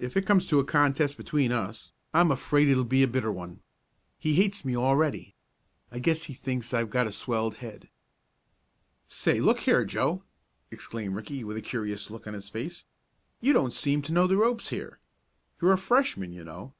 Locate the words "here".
9.60-9.84, 14.70-15.00